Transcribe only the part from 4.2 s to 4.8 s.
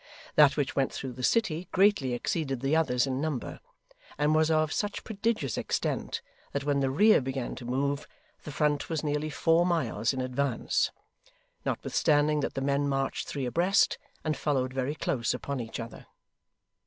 was of